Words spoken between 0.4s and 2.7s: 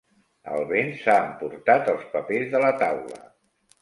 El vent s'ha emportat els papers de